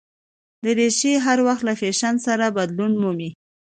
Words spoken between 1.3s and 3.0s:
وخت له فېشن سره بدلون